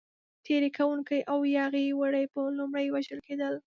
تېري 0.45 0.69
کوونکي 0.77 1.19
او 1.31 1.39
یاغي 1.57 1.85
وري 1.99 2.25
به 2.33 2.41
لومړی 2.57 2.87
وژل 2.91 3.19
کېدل. 3.27 3.53